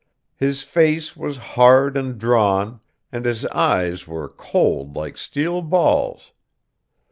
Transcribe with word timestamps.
His 0.35 0.63
face 0.63 1.15
was 1.15 1.37
hard 1.53 1.95
and 1.95 2.17
drawn, 2.17 2.79
and 3.11 3.23
his 3.23 3.45
eyes 3.45 4.07
were 4.07 4.29
cold 4.29 4.95
like 4.95 5.15
steel 5.15 5.61
balls. 5.61 6.33